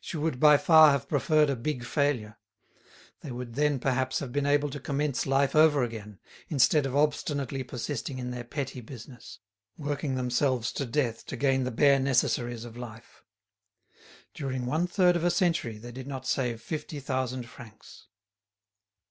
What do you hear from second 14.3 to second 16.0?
During one third of a century they